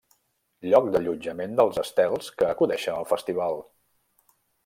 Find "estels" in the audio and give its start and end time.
1.83-2.31